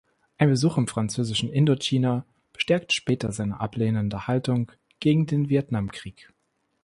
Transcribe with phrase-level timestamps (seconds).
[0.39, 6.33] Ein Besuch im französischen Indochina bestärkte später seine ablehnende Haltung gegen den Vietnamkrieg.